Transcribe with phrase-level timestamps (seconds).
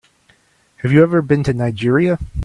[0.77, 2.17] Have you ever been to Nigeria?